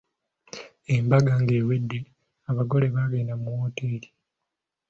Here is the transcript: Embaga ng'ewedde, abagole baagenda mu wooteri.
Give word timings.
Embaga 0.95 1.33
ng'ewedde, 1.41 1.99
abagole 2.49 2.87
baagenda 2.95 3.33
mu 3.41 3.49
wooteri. 3.57 4.07